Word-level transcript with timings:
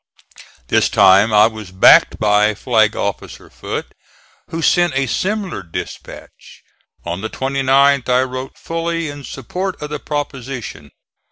This 0.69 0.89
time 0.89 1.31
I 1.31 1.45
was 1.45 1.69
backed 1.69 2.17
by 2.17 2.55
Flag 2.55 2.95
officer 2.95 3.51
Foote, 3.51 3.93
who 4.49 4.63
sent 4.63 4.95
a 4.95 5.05
similar 5.05 5.61
dispatch. 5.61 6.63
On 7.05 7.21
the 7.21 7.29
29th 7.29 8.09
I 8.09 8.23
wrote 8.23 8.57
fully 8.57 9.09
in 9.09 9.23
support 9.23 9.79
of 9.79 9.91
the 9.91 9.99
proposition. 9.99 10.89